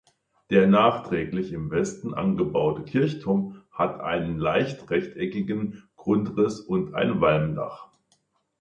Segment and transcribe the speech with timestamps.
[0.49, 7.87] Der nachträglich im Westen angebaute Kirchturm hat einen leicht rechteckigen Grundriss und ein Walmdach.